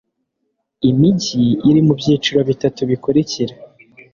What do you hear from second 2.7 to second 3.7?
bikurikira